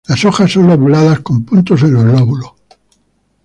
Las 0.07 0.25
hojas 0.25 0.51
son 0.51 0.65
lobuladas 0.65 1.19
con 1.19 1.45
puntos 1.45 1.83
en 1.83 1.93
los 1.93 2.03
lóbulos. 2.03 2.53